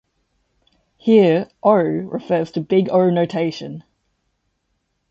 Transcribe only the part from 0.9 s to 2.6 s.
Here, "O" refers to